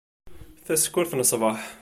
[0.65, 1.59] Tasekkurt n ṣbeḥ.